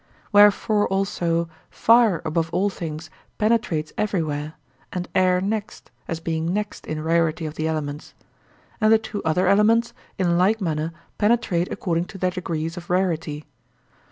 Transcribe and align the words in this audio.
Wherefore, 0.31 0.87
also, 0.87 1.47
fire 1.69 2.23
above 2.25 2.49
all 2.51 2.71
things 2.71 3.11
penetrates 3.37 3.93
everywhere, 3.99 4.53
and 4.91 5.07
air 5.13 5.39
next, 5.41 5.91
as 6.07 6.19
being 6.19 6.51
next 6.51 6.87
in 6.87 7.03
rarity 7.03 7.45
of 7.45 7.53
the 7.53 7.67
elements; 7.67 8.15
and 8.81 8.91
the 8.91 8.97
two 8.97 9.21
other 9.23 9.47
elements 9.47 9.93
in 10.17 10.39
like 10.39 10.59
manner 10.59 10.91
penetrate 11.19 11.67
according 11.71 12.05
to 12.05 12.17
their 12.17 12.31
degrees 12.31 12.77
of 12.77 12.89
rarity. 12.89 13.45